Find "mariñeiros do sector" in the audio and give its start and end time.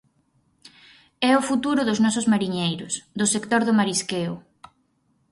2.31-3.61